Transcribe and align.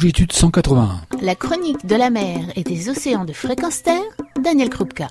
Longitude 0.00 0.32
181. 0.32 1.02
La 1.20 1.34
chronique 1.34 1.84
de 1.84 1.94
la 1.94 2.08
mer 2.08 2.38
et 2.56 2.62
des 2.62 2.88
océans 2.88 3.26
de 3.26 3.34
fréquence 3.34 3.82
terre, 3.82 4.00
Daniel 4.42 4.70
Krupka. 4.70 5.08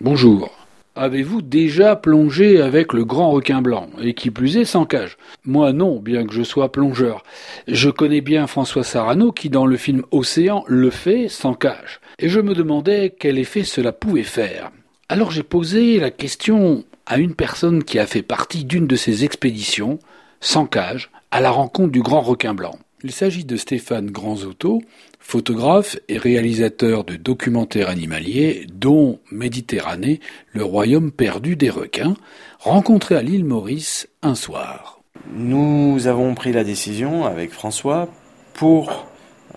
Bonjour. 0.00 0.48
Avez-vous 0.96 1.42
déjà 1.42 1.96
plongé 1.96 2.62
avec 2.62 2.94
le 2.94 3.04
grand 3.04 3.30
requin 3.30 3.60
blanc, 3.60 3.90
et 4.00 4.14
qui 4.14 4.30
plus 4.30 4.56
est 4.56 4.64
sans 4.64 4.86
cage? 4.86 5.18
Moi 5.44 5.74
non, 5.74 6.00
bien 6.00 6.24
que 6.24 6.32
je 6.32 6.42
sois 6.42 6.72
plongeur. 6.72 7.24
Je 7.68 7.90
connais 7.90 8.22
bien 8.22 8.46
François 8.46 8.84
Sarano 8.84 9.32
qui 9.32 9.50
dans 9.50 9.66
le 9.66 9.76
film 9.76 10.02
Océan 10.12 10.64
le 10.66 10.88
fait 10.88 11.28
sans 11.28 11.52
cage, 11.52 12.00
et 12.18 12.30
je 12.30 12.40
me 12.40 12.54
demandais 12.54 13.14
quel 13.20 13.36
effet 13.36 13.64
cela 13.64 13.92
pouvait 13.92 14.22
faire. 14.22 14.70
Alors 15.10 15.30
j'ai 15.30 15.42
posé 15.42 16.00
la 16.00 16.10
question 16.10 16.84
à 17.04 17.18
une 17.18 17.34
personne 17.34 17.84
qui 17.84 17.98
a 17.98 18.06
fait 18.06 18.22
partie 18.22 18.64
d'une 18.64 18.86
de 18.86 18.96
ces 18.96 19.26
expéditions, 19.26 19.98
sans 20.40 20.64
cage, 20.64 21.10
à 21.30 21.42
la 21.42 21.50
rencontre 21.50 21.92
du 21.92 22.00
grand 22.00 22.22
requin 22.22 22.54
blanc. 22.54 22.78
Il 23.02 23.12
s'agit 23.12 23.46
de 23.46 23.56
Stéphane 23.56 24.10
Granzotto, 24.10 24.82
photographe 25.20 25.96
et 26.08 26.18
réalisateur 26.18 27.04
de 27.04 27.16
documentaires 27.16 27.88
animaliers, 27.88 28.66
dont 28.74 29.20
Méditerranée, 29.30 30.20
le 30.52 30.64
royaume 30.64 31.10
perdu 31.10 31.56
des 31.56 31.70
requins, 31.70 32.14
rencontré 32.58 33.16
à 33.16 33.22
l'île 33.22 33.46
Maurice 33.46 34.06
un 34.20 34.34
soir. 34.34 35.00
Nous 35.32 36.06
avons 36.08 36.34
pris 36.34 36.52
la 36.52 36.62
décision 36.62 37.24
avec 37.24 37.52
François 37.52 38.08
pour 38.52 39.06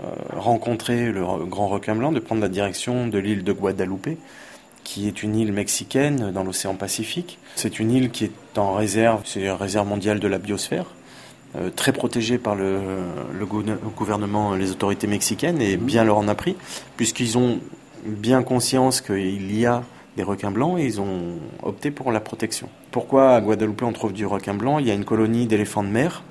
euh, 0.02 0.08
rencontrer 0.38 1.12
le 1.12 1.24
grand 1.46 1.68
requin 1.68 1.96
blanc 1.96 2.14
de 2.14 2.22
prendre 2.22 2.42
la 2.42 2.50
direction 2.50 3.08
de 3.08 3.18
l'île 3.18 3.44
de 3.44 3.52
Guadalupe, 3.52 4.18
qui 4.86 5.10
est 5.10 5.22
une 5.22 5.36
île 5.36 5.52
mexicaine 5.52 6.32
dans 6.32 6.46
l'océan 6.46 6.76
Pacifique. 6.76 7.40
C'est 7.56 7.80
une 7.80 7.92
île 7.92 8.10
qui 8.10 8.24
est 8.24 8.58
en 8.58 8.74
réserve, 8.74 9.24
c'est 9.26 9.44
la 9.44 9.58
réserve 9.58 9.88
mondiale 9.88 10.22
de 10.22 10.28
la 10.30 10.38
biosphère. 10.38 10.86
Euh, 11.56 11.70
très 11.70 11.92
protégé 11.94 12.40
par 12.40 12.56
le, 12.56 12.80
le, 13.38 13.46
gouvernement, 13.46 14.56
les 14.56 14.72
autorités 14.72 15.06
mexicaines, 15.06 15.62
et 15.62 15.78
bien 15.78 16.04
leur 16.04 16.18
en 16.18 16.28
a 16.28 16.34
pris, 16.34 16.56
puisqu'ils 16.98 17.38
ont 17.38 17.60
bien 18.06 18.42
conscience 18.42 19.02
qu'il 19.02 19.56
y 19.56 19.68
a 19.68 19.84
des 20.18 20.24
requins 20.24 20.50
blancs 20.50 20.80
et 20.80 20.86
ils 20.86 21.00
ont 21.00 21.38
opté 21.62 21.92
pour 21.92 22.12
la 22.12 22.20
protection. 22.20 22.70
Pourquoi 22.90 23.36
à 23.36 23.42
Guadeloupe 23.42 23.84
on 23.84 23.92
trouve 23.92 24.14
du 24.14 24.26
requin 24.26 24.56
blanc? 24.56 24.80
Il 24.80 24.88
y 24.88 24.92
a 24.92 24.96
une 24.96 25.06
colonie 25.06 25.46
d'éléphants 25.46 25.84
de 25.84 25.90
mer 25.90 26.24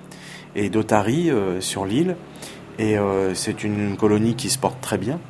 et 0.57 0.71
d'otaries 0.71 1.31
euh, 1.31 1.61
sur 1.61 1.87
l'île, 1.87 2.17
et 2.81 2.99
euh, 2.99 3.33
c'est 3.37 3.63
une 3.63 3.97
colonie 3.97 4.35
qui 4.35 4.51
se 4.51 4.59
porte 4.59 4.81
très 4.81 4.99
bien. 4.99 5.21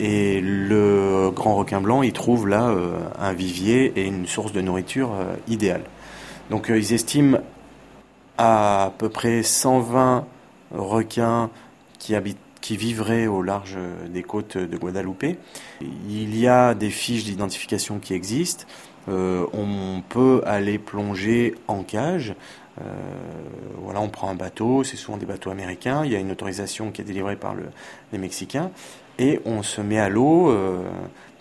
et 0.00 0.40
le 0.40 1.30
grand 1.30 1.54
requin 1.54 1.80
blanc, 1.80 2.02
il 2.02 2.12
trouve 2.12 2.48
là 2.48 2.72
un 3.18 3.32
vivier 3.32 3.92
et 3.96 4.06
une 4.06 4.26
source 4.26 4.52
de 4.52 4.60
nourriture 4.60 5.10
idéale. 5.48 5.82
Donc 6.50 6.66
ils 6.68 6.92
estiment 6.92 7.38
à, 8.38 8.92
peu 8.98 9.08
près 9.08 9.42
120 9.42 10.26
requins 10.72 11.50
qui, 11.98 12.76
vivraient 12.76 13.26
au 13.26 13.42
large 13.42 13.76
des 14.08 14.22
côtes 14.22 14.56
de 14.56 14.76
Guadeloupe. 14.76 15.24
Il 15.80 16.38
y 16.38 16.46
a 16.46 16.74
des 16.74 16.90
fiches 16.90 17.24
d'identification 17.24 17.98
qui 17.98 18.14
existent. 18.14 18.64
Euh, 19.08 19.46
on 19.52 20.02
peut 20.08 20.42
aller 20.44 20.78
plonger 20.78 21.54
en 21.66 21.82
cage. 21.82 22.34
Euh, 22.80 22.84
on 23.94 24.08
prend 24.08 24.30
un 24.30 24.34
bateau, 24.34 24.84
c'est 24.84 24.96
souvent 24.96 25.18
des 25.18 25.26
bateaux 25.26 25.50
américains. 25.50 26.04
Il 26.04 26.12
y 26.12 26.16
a 26.16 26.18
une 26.18 26.30
autorisation 26.30 26.90
qui 26.90 27.00
est 27.00 27.04
délivrée 27.04 27.36
par 27.36 27.54
le, 27.54 27.64
les 28.12 28.18
Mexicains 28.18 28.70
et 29.18 29.40
on 29.44 29.62
se 29.62 29.80
met 29.80 29.98
à 29.98 30.08
l'eau. 30.08 30.50
Euh, 30.50 30.82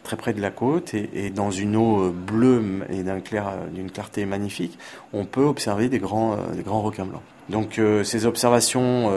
très 0.08 0.16
près 0.16 0.34
de 0.34 0.42
la 0.42 0.52
côte 0.52 0.94
et, 0.94 1.30
dans 1.32 1.52
une 1.52 1.76
eau 1.76 2.06
euh, 2.06 2.12
bleue 2.12 2.64
et 2.90 3.04
d'une 3.04 3.22
clair, 3.22 3.52
clarté 3.94 4.26
magnifique, 4.26 4.80
on 5.12 5.26
peut 5.26 5.44
observer 5.44 5.90
des 5.90 6.00
grands, 6.00 6.34
euh, 6.34 6.56
des 6.56 6.64
grands 6.64 6.82
requins 6.82 7.06
blancs. 7.06 7.22
Donc 7.50 7.78
euh, 7.78 8.06
ces 8.06 8.26
observations 8.26 9.12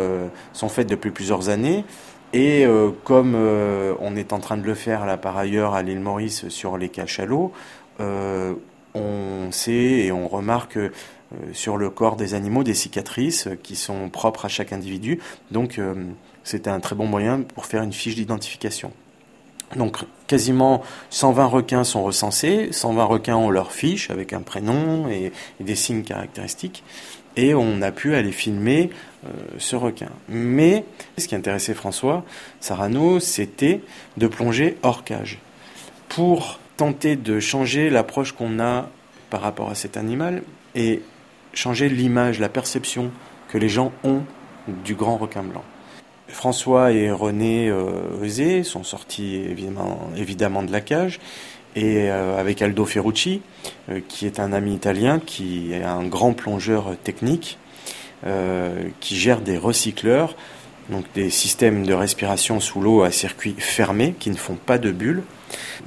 sont 0.53 0.69
faites 0.69 0.89
depuis 0.89 1.13
plusieurs 1.13 1.49
années 1.49 1.85
et 2.33 2.65
comme 3.05 3.34
on 3.34 4.15
est 4.15 4.33
en 4.33 4.39
train 4.39 4.56
de 4.56 4.62
le 4.62 4.75
faire 4.75 5.05
là 5.05 5.17
par 5.17 5.37
ailleurs 5.37 5.75
à 5.75 5.83
l'île 5.83 5.99
Maurice 5.99 6.49
sur 6.49 6.79
les 6.79 6.89
cachalots, 6.89 7.53
on 7.99 9.50
sait 9.50 9.73
et 9.73 10.12
on 10.12 10.29
remarque 10.29 10.79
sur 11.53 11.77
le 11.77 11.91
corps 11.91 12.15
des 12.15 12.34
animaux 12.34 12.62
des 12.62 12.75
cicatrices 12.75 13.49
qui 13.65 13.75
sont 13.75 14.09
propres 14.11 14.45
à 14.45 14.49
chaque 14.49 14.73
individu. 14.73 15.19
Donc 15.50 15.81
c'est 16.45 16.69
un 16.69 16.79
très 16.79 16.95
bon 16.95 17.06
moyen 17.06 17.43
pour 17.43 17.67
faire 17.67 17.83
une 17.83 17.93
fiche 17.93 18.15
d'identification. 18.15 18.93
Donc 19.76 19.98
quasiment 20.26 20.82
120 21.10 21.47
requins 21.47 21.84
sont 21.84 22.03
recensés, 22.03 22.69
120 22.72 23.04
requins 23.04 23.36
ont 23.36 23.50
leur 23.50 23.72
fiche 23.72 24.10
avec 24.10 24.32
un 24.32 24.41
prénom 24.41 25.08
et, 25.08 25.32
des 25.60 25.76
signes 25.76 26.03
caractéristiques, 26.03 26.82
et 27.36 27.54
on 27.54 27.81
a 27.81 27.92
pu 27.92 28.14
aller 28.14 28.32
filmer 28.32 28.91
euh, 29.25 29.28
ce 29.58 29.76
requin. 29.76 30.10
Mais 30.28 30.84
ce 31.19 31.28
qui 31.28 31.36
intéressait 31.36 31.75
François 31.75 32.25
Sarano, 32.60 33.20
c'était 33.20 33.81
de 34.16 34.26
plonger 34.26 34.76
hors 34.82 35.04
cage, 35.04 35.38
pour 36.08 36.58
tenter 36.76 37.14
de 37.14 37.38
changer 37.38 37.91
l'approche 37.91 38.32
qu'on 38.32 38.58
a 38.58 38.88
par 39.31 39.42
rapport 39.42 39.70
à 39.70 39.76
cet 39.76 39.97
animal 39.97 40.42
et 40.75 41.02
changer 41.54 41.88
l'image, 41.88 42.41
la 42.41 42.48
perception 42.48 43.10
que 43.48 43.58
les 43.58 43.69
gens 43.69 43.92
ont 44.02 44.22
du 44.84 44.94
grand 44.94 45.16
requin 45.16 45.42
blanc. 45.42 45.64
François 46.33 46.93
et 46.93 47.11
René 47.11 47.69
euh, 47.69 48.63
sont 48.63 48.85
sortis 48.85 49.37
évidemment, 49.37 50.11
évidemment 50.17 50.63
de 50.63 50.73
la 50.73 50.81
cage 50.81 51.21
et 51.77 52.11
euh, 52.11 52.39
avec 52.39 52.63
Aldo 52.63 52.85
Ferrucci, 52.85 53.43
euh, 53.89 54.01
qui 54.09 54.27
est 54.27 54.41
un 54.41 54.53
ami 54.53 54.75
italien, 54.75 55.21
qui 55.25 55.73
est 55.73 55.85
un 55.85 56.05
grand 56.05 56.33
plongeur 56.33 56.97
technique, 57.05 57.59
qui 59.01 59.17
gère 59.17 59.41
des 59.41 59.57
recycleurs, 59.57 60.37
donc 60.91 61.07
des 61.15 61.31
systèmes 61.31 61.87
de 61.87 61.95
respiration 61.95 62.61
sous 62.61 62.83
l'eau 62.83 63.03
à 63.03 63.11
circuit 63.11 63.55
fermé, 63.57 64.15
qui 64.19 64.29
ne 64.29 64.37
font 64.37 64.57
pas 64.57 64.77
de 64.77 64.91
bulles. 64.91 65.23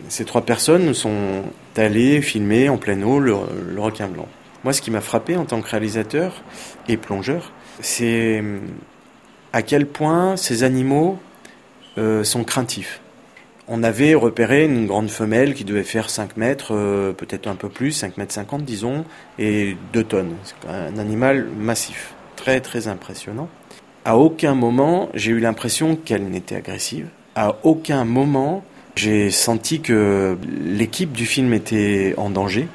Ces 0.10 0.26
trois 0.26 0.42
personnes 0.42 0.96
sont 0.96 1.44
allées 1.78 2.24
filmer 2.24 2.70
en 2.70 2.78
pleine 2.78 3.04
eau 3.04 3.20
le 3.20 3.36
requin 3.78 4.08
blanc. 4.08 4.28
Moi, 4.64 4.74
ce 4.74 4.82
qui 4.82 4.90
m'a 4.90 5.02
frappé 5.02 5.36
en 5.36 5.46
tant 5.46 5.62
que 5.62 5.70
réalisateur 5.70 6.42
et 6.88 6.98
plongeur, 6.98 7.52
c'est 7.82 8.42
à 9.54 9.62
quel 9.62 9.86
point 9.86 10.36
ces 10.36 10.64
animaux 10.64 11.18
euh, 11.98 12.24
sont 12.24 12.44
craintifs. 12.44 13.00
On 13.68 13.82
avait 13.84 14.14
repéré 14.14 14.66
une 14.66 14.88
grande 14.88 15.10
femelle 15.10 15.54
qui 15.54 15.64
devait 15.64 15.84
faire 15.84 16.10
5 16.10 16.36
mètres, 16.36 16.74
euh, 16.76 17.14
peut-être 17.14 17.48
un 17.48 17.56
peu 17.56 17.70
plus, 17.70 17.92
5 17.92 18.18
mètres 18.18 18.34
50 18.34 18.64
disons, 18.64 19.06
et 19.40 19.78
2 19.94 20.04
tonnes. 20.04 20.36
C'est 20.44 20.70
un 20.70 20.98
animal 20.98 21.48
massif, 21.58 22.14
très 22.36 22.60
très 22.60 22.88
impressionnant. 22.88 23.48
À 24.04 24.18
aucun 24.18 24.54
moment 24.54 25.10
j'ai 25.14 25.32
eu 25.32 25.40
l'impression 25.40 25.96
qu'elle 25.96 26.26
n'était 26.26 26.56
agressive. 26.56 27.08
À 27.36 27.56
aucun 27.64 28.04
moment 28.04 28.66
j'ai 28.96 29.32
senti 29.32 29.80
que 29.80 30.38
l'équipe 30.66 31.14
du 31.14 31.26
film 31.26 31.54
était 31.54 32.16
en 32.18 32.30
danger. 32.30 32.68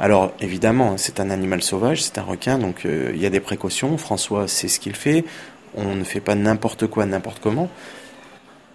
Alors 0.00 0.32
évidemment, 0.40 0.96
c'est 0.96 1.20
un 1.20 1.30
animal 1.30 1.62
sauvage, 1.62 2.02
c'est 2.02 2.18
un 2.18 2.22
requin, 2.22 2.58
donc 2.58 2.84
euh, 2.84 3.12
il 3.14 3.20
y 3.20 3.26
a 3.26 3.30
des 3.30 3.40
précautions. 3.40 3.96
François 3.96 4.48
sait 4.48 4.66
ce 4.66 4.80
qu'il 4.80 4.96
fait 4.96 5.24
on 5.76 5.94
ne 5.94 6.04
fait 6.04 6.20
pas 6.20 6.34
n'importe 6.34 6.86
quoi 6.86 7.06
n'importe 7.06 7.40
comment, 7.40 7.68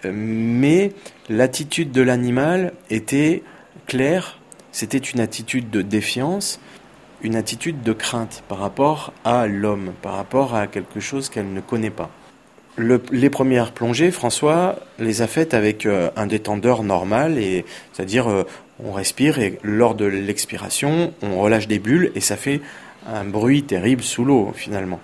euh, 0.05 0.11
mais 0.13 0.91
l'attitude 1.29 1.91
de 1.91 2.01
l'animal 2.01 2.73
était 2.89 3.43
claire, 3.85 4.39
c'était 4.71 4.97
une 4.97 5.19
attitude 5.19 5.69
de 5.69 5.81
défiance, 5.81 6.59
une 7.21 7.35
attitude 7.35 7.81
de 7.83 7.93
crainte 7.93 8.43
par 8.47 8.59
rapport 8.59 9.13
à 9.25 9.47
l'homme, 9.47 9.93
par 10.01 10.13
rapport 10.13 10.55
à 10.55 10.67
quelque 10.67 10.99
chose 10.99 11.29
qu'elle 11.29 11.51
ne 11.51 11.61
connaît 11.61 11.89
pas. 11.89 12.09
les 12.77 13.29
premières 13.29 13.73
plongées, 13.73 14.11
François 14.11 14.79
les 14.99 15.21
a 15.21 15.27
faites 15.27 15.53
avec 15.53 15.85
euh, 15.85 16.09
un 16.15 16.27
détendeur 16.27 16.83
normal, 16.83 17.37
et 17.37 17.65
c'est-à-dire 17.91 18.29
euh, 18.29 18.43
on 18.81 18.93
respire 18.93 19.39
et 19.39 19.59
lors 19.63 19.95
de 19.95 20.05
l'expiration, 20.05 21.13
on 21.21 21.41
relâche 21.41 21.67
des 21.67 21.79
bulles 21.79 22.11
et 22.15 22.21
ça 22.21 22.37
fait 22.37 22.61
un 23.05 23.25
bruit 23.25 23.63
terrible 23.63 24.03
sous 24.03 24.23
l'eau 24.23 24.51
finalement 24.55 24.99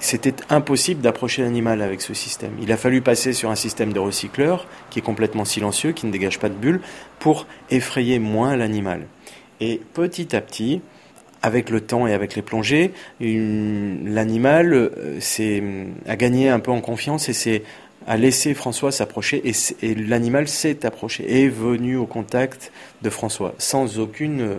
c'était 0.00 0.34
impossible 0.48 1.00
d'approcher 1.00 1.42
l'animal 1.42 1.82
avec 1.82 2.00
ce 2.00 2.14
système. 2.14 2.52
Il 2.62 2.70
a 2.72 2.76
fallu 2.76 3.00
passer 3.00 3.32
sur 3.32 3.50
un 3.50 3.56
système 3.56 3.92
de 3.92 3.98
recycleur 3.98 4.66
qui 4.90 5.00
est 5.00 5.02
complètement 5.02 5.44
silencieux, 5.44 5.92
qui 5.92 6.06
ne 6.06 6.12
dégage 6.12 6.38
pas 6.38 6.48
de 6.48 6.54
bulles, 6.54 6.80
pour 7.18 7.46
effrayer 7.70 8.18
moins 8.18 8.56
l'animal. 8.56 9.06
Et 9.60 9.80
petit 9.94 10.36
à 10.36 10.40
petit, 10.40 10.80
avec 11.42 11.70
le 11.70 11.80
temps 11.80 12.06
et 12.06 12.14
avec 12.14 12.34
les 12.34 12.42
plongées, 12.42 12.92
l'animal 13.20 14.72
euh, 14.72 15.86
a 16.06 16.16
gagné 16.16 16.48
un 16.48 16.60
peu 16.60 16.70
en 16.70 16.80
confiance 16.80 17.28
et 17.28 17.32
s'est 17.32 17.62
a 18.08 18.16
laissé 18.16 18.54
François 18.54 18.90
s'approcher 18.90 19.42
et, 19.82 19.94
l'animal 19.94 20.48
s'est 20.48 20.86
approché, 20.86 21.44
est 21.44 21.48
venu 21.48 21.96
au 21.96 22.06
contact 22.06 22.72
de 23.02 23.10
François, 23.10 23.54
sans 23.58 23.98
aucune 23.98 24.40
euh, 24.40 24.54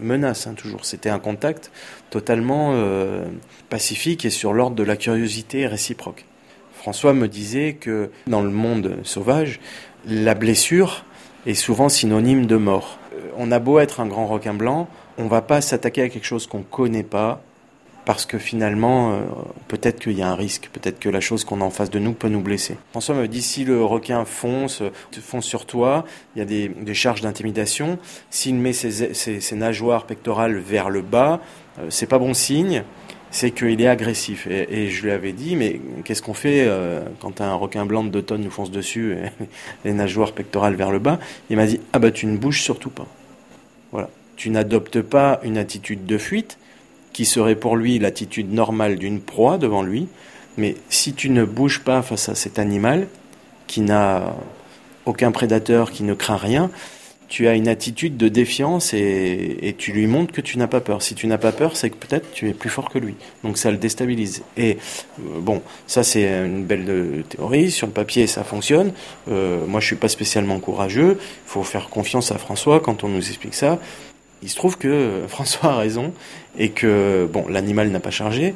menace, 0.00 0.46
hein, 0.46 0.54
toujours. 0.54 0.84
C'était 0.84 1.10
un 1.10 1.18
contact 1.18 1.72
totalement 2.10 2.70
euh, 2.74 3.24
pacifique 3.68 4.24
et 4.24 4.30
sur 4.30 4.52
l'ordre 4.52 4.76
de 4.76 4.84
la 4.84 4.96
curiosité 4.96 5.66
réciproque. 5.66 6.24
François 6.74 7.12
me 7.12 7.26
disait 7.26 7.74
que 7.74 8.10
dans 8.28 8.40
le 8.40 8.50
monde 8.50 8.96
sauvage, 9.02 9.58
la 10.06 10.34
blessure 10.34 11.04
est 11.44 11.54
souvent 11.54 11.88
synonyme 11.88 12.46
de 12.46 12.56
mort. 12.56 12.98
Euh, 13.14 13.20
on 13.36 13.50
a 13.50 13.58
beau 13.58 13.80
être 13.80 13.98
un 13.98 14.06
grand 14.06 14.28
requin 14.28 14.54
blanc, 14.54 14.88
on 15.18 15.26
va 15.26 15.42
pas 15.42 15.60
s'attaquer 15.60 16.02
à 16.02 16.08
quelque 16.08 16.24
chose 16.24 16.46
qu'on 16.46 16.58
ne 16.58 16.64
connaît 16.64 17.02
pas 17.02 17.42
parce 18.04 18.26
que 18.26 18.38
finalement, 18.38 19.12
euh, 19.12 19.20
peut-être 19.68 20.00
qu'il 20.00 20.18
y 20.18 20.22
a 20.22 20.28
un 20.28 20.34
risque, 20.34 20.70
peut-être 20.72 20.98
que 20.98 21.08
la 21.08 21.20
chose 21.20 21.44
qu'on 21.44 21.60
a 21.60 21.64
en 21.64 21.70
face 21.70 21.90
de 21.90 21.98
nous 21.98 22.12
peut 22.12 22.28
nous 22.28 22.40
blesser. 22.40 22.76
François 22.90 23.14
me 23.14 23.28
dit 23.28 23.42
si 23.42 23.64
le 23.64 23.84
requin 23.84 24.24
fonce, 24.24 24.82
fonce 25.12 25.44
sur 25.44 25.66
toi, 25.66 26.04
il 26.34 26.40
y 26.40 26.42
a 26.42 26.44
des, 26.44 26.94
charges 26.94 27.20
d'intimidation. 27.20 27.98
S'il 28.30 28.56
met 28.56 28.72
ses, 28.72 29.14
ses, 29.14 29.56
nageoires 29.56 30.04
pectorales 30.06 30.56
vers 30.56 30.90
le 30.90 31.00
bas, 31.00 31.40
euh, 31.78 31.86
c'est 31.90 32.06
pas 32.06 32.18
bon 32.18 32.34
signe. 32.34 32.82
C'est 33.30 33.50
qu'il 33.50 33.80
est 33.80 33.86
agressif. 33.86 34.46
Et, 34.46 34.88
je 34.88 35.04
lui 35.04 35.10
avais 35.10 35.32
dit, 35.32 35.56
mais 35.56 35.80
qu'est-ce 36.04 36.20
qu'on 36.20 36.34
fait 36.34 36.66
euh, 36.66 37.00
quand 37.20 37.40
un 37.40 37.54
requin 37.54 37.86
blanc 37.86 38.04
de 38.04 38.10
2 38.10 38.22
tonnes 38.22 38.42
nous 38.42 38.50
fonce 38.50 38.70
dessus, 38.70 39.16
les 39.86 39.94
nageoires 39.94 40.32
pectorales 40.32 40.74
vers 40.74 40.90
le 40.90 40.98
bas? 40.98 41.18
Il 41.48 41.56
m'a 41.56 41.66
dit, 41.66 41.80
ah 41.94 41.98
bah 41.98 42.10
tu 42.10 42.26
ne 42.26 42.36
bouges 42.36 42.60
surtout 42.60 42.90
pas. 42.90 43.06
Voilà. 43.90 44.10
Tu 44.36 44.50
n'adoptes 44.50 45.00
pas 45.00 45.40
une 45.44 45.56
attitude 45.56 46.04
de 46.04 46.18
fuite, 46.18 46.58
qui 47.12 47.24
serait 47.24 47.56
pour 47.56 47.76
lui 47.76 47.98
l'attitude 47.98 48.52
normale 48.52 48.96
d'une 48.96 49.20
proie 49.20 49.58
devant 49.58 49.82
lui, 49.82 50.08
mais 50.56 50.76
si 50.88 51.14
tu 51.14 51.30
ne 51.30 51.44
bouges 51.44 51.80
pas 51.80 52.02
face 52.02 52.28
à 52.28 52.34
cet 52.34 52.58
animal, 52.58 53.08
qui 53.66 53.80
n'a 53.80 54.34
aucun 55.06 55.32
prédateur, 55.32 55.90
qui 55.90 56.02
ne 56.02 56.14
craint 56.14 56.36
rien, 56.36 56.70
tu 57.32 57.48
as 57.48 57.54
une 57.54 57.66
attitude 57.66 58.18
de 58.18 58.28
défiance 58.28 58.92
et, 58.92 59.74
tu 59.78 59.92
lui 59.92 60.06
montres 60.06 60.32
que 60.32 60.42
tu 60.42 60.58
n'as 60.58 60.66
pas 60.66 60.82
peur. 60.82 61.00
Si 61.00 61.14
tu 61.14 61.26
n'as 61.26 61.38
pas 61.38 61.50
peur, 61.50 61.78
c'est 61.78 61.88
que 61.88 61.96
peut-être 61.96 62.30
tu 62.32 62.50
es 62.50 62.52
plus 62.52 62.68
fort 62.68 62.90
que 62.90 62.98
lui. 62.98 63.14
Donc 63.42 63.56
ça 63.56 63.70
le 63.70 63.78
déstabilise. 63.78 64.42
Et 64.58 64.76
euh, 65.18 65.40
bon, 65.40 65.62
ça 65.86 66.02
c'est 66.02 66.26
une 66.26 66.64
belle 66.64 66.84
de, 66.84 67.24
théorie. 67.26 67.70
Sur 67.70 67.86
le 67.86 67.94
papier, 67.94 68.26
ça 68.26 68.44
fonctionne. 68.44 68.92
Euh, 69.30 69.64
moi, 69.66 69.80
je 69.80 69.86
suis 69.86 69.96
pas 69.96 70.08
spécialement 70.08 70.60
courageux. 70.60 71.16
Il 71.18 71.48
faut 71.48 71.62
faire 71.62 71.88
confiance 71.88 72.30
à 72.32 72.36
François 72.36 72.80
quand 72.80 73.02
on 73.02 73.08
nous 73.08 73.26
explique 73.26 73.54
ça. 73.54 73.78
Il 74.42 74.48
se 74.48 74.56
trouve 74.56 74.76
que 74.78 75.22
François 75.28 75.72
a 75.72 75.76
raison 75.76 76.12
et 76.58 76.70
que 76.70 77.28
bon, 77.32 77.46
l'animal 77.48 77.90
n'a 77.90 78.00
pas 78.00 78.10
chargé. 78.10 78.54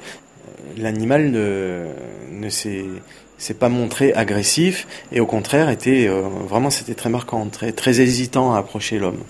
L'animal 0.77 1.31
ne, 1.31 2.49
s'est 2.49 3.55
pas 3.59 3.69
montré 3.69 4.13
agressif 4.13 4.87
et 5.13 5.21
au 5.21 5.27
contraire 5.27 5.71
était 5.71 6.07
euh, 6.09 6.23
vraiment 6.49 6.71
c'était 6.71 6.95
très 6.95 7.09
marquant, 7.11 7.47
très 7.47 7.73
très 7.73 8.01
hésitant 8.01 8.55
à 8.55 8.59
approcher 8.59 8.99
l'homme. 8.99 9.21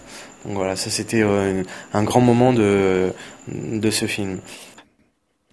Donc 0.44 0.54
voilà, 0.54 0.76
ça 0.76 0.90
c'était 0.90 1.22
euh, 1.22 1.62
un 1.92 2.02
grand 2.04 2.20
moment 2.20 2.52
de 2.52 3.12
de 3.48 3.90
ce 3.90 4.06
film. 4.06 4.38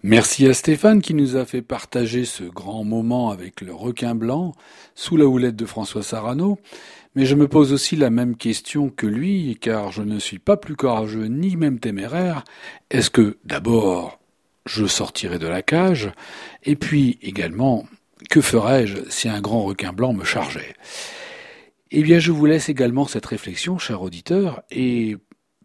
Merci 0.05 0.45
à 0.47 0.53
Stéphane 0.53 1.01
qui 1.01 1.13
nous 1.13 1.38
a 1.38 1.45
fait 1.45 1.61
partager 1.61 2.25
ce 2.25 2.44
grand 2.44 2.83
moment 2.83 3.29
avec 3.29 3.61
le 3.61 3.73
requin 3.73 4.15
blanc 4.15 4.53
sous 4.95 5.15
la 5.15 5.25
houlette 5.25 5.55
de 5.55 5.65
François 5.65 6.03
Sarano. 6.03 6.59
Mais 7.15 7.25
je 7.25 7.35
me 7.35 7.47
pose 7.47 7.71
aussi 7.71 7.95
la 7.95 8.09
même 8.09 8.35
question 8.35 8.89
que 8.89 9.07
lui, 9.07 9.57
car 9.61 9.94
je 9.94 10.01
ne 10.01 10.19
suis 10.19 10.39
pas 10.39 10.57
plus 10.57 10.75
courageux 10.75 11.27
ni 11.27 11.55
même 11.55 11.79
téméraire. 11.79 12.44
Est-ce 12.91 13.09
que, 13.09 13.38
d'abord, 13.45 14.19
je 14.65 14.85
sortirai 14.88 15.39
de 15.39 15.47
la 15.47 15.61
cage 15.61 16.11
Et 16.65 16.75
puis, 16.75 17.17
également, 17.21 17.85
que 18.29 18.41
ferais-je 18.41 19.09
si 19.09 19.29
un 19.29 19.39
grand 19.39 19.63
requin 19.63 19.94
blanc 19.94 20.11
me 20.11 20.25
chargeait? 20.25 20.75
Eh 21.91 22.03
bien, 22.03 22.19
je 22.19 22.33
vous 22.33 22.45
laisse 22.45 22.67
également 22.67 23.07
cette 23.07 23.27
réflexion, 23.27 23.77
cher 23.77 24.01
auditeur, 24.01 24.63
et 24.69 25.15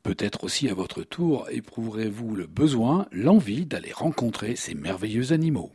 peut-être 0.02 0.44
aussi 0.44 0.68
à 0.68 0.74
votre 0.74 1.02
tour 1.02 1.46
éprouverez-vous 1.50 2.34
le 2.34 2.46
besoin, 2.46 3.06
l'envie 3.12 3.66
d'aller 3.66 3.92
rencontrer 3.92 4.56
ces 4.56 4.74
merveilleux 4.74 5.32
animaux. 5.32 5.70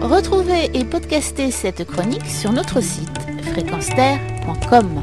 Retrouvez 0.00 0.70
et 0.74 0.84
podcastez 0.84 1.50
cette 1.50 1.84
chronique 1.84 2.26
sur 2.26 2.52
notre 2.52 2.80
site 2.80 3.18
fréquenceterre.com. 3.52 5.02